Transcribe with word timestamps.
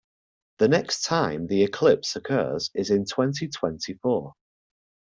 The 0.57 0.67
next 0.67 1.03
time 1.03 1.45
the 1.45 1.61
eclipse 1.61 2.15
occurs 2.15 2.71
is 2.73 2.89
in 2.89 3.05
twenty-twenty-four. 3.05 4.33